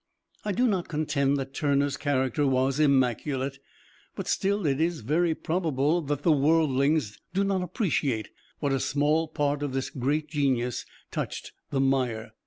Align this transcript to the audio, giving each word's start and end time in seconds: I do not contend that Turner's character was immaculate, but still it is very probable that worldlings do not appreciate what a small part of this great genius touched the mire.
I 0.43 0.51
do 0.51 0.65
not 0.67 0.87
contend 0.87 1.37
that 1.37 1.53
Turner's 1.53 1.95
character 1.95 2.47
was 2.47 2.79
immaculate, 2.79 3.59
but 4.15 4.27
still 4.27 4.65
it 4.65 4.81
is 4.81 5.01
very 5.01 5.35
probable 5.35 6.01
that 6.01 6.25
worldlings 6.25 7.19
do 7.35 7.43
not 7.43 7.61
appreciate 7.61 8.29
what 8.57 8.71
a 8.73 8.79
small 8.79 9.27
part 9.27 9.61
of 9.61 9.73
this 9.73 9.91
great 9.91 10.27
genius 10.27 10.87
touched 11.11 11.51
the 11.69 11.79
mire. 11.79 12.31